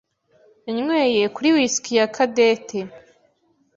yanyweye 0.65 1.23
kuri 1.35 1.47
whisky 1.55 1.91
ya 1.99 2.05
Cadette. 2.15 2.79